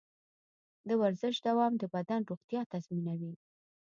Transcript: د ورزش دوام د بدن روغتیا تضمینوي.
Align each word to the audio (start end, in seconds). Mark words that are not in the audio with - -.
د 0.87 0.89
ورزش 1.01 1.35
دوام 1.47 1.73
د 1.77 1.83
بدن 1.95 2.21
روغتیا 2.29 2.61
تضمینوي. 2.71 3.33